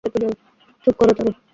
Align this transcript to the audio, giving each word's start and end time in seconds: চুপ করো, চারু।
চুপ 0.83 0.95
করো, 0.99 1.13
চারু। 1.17 1.31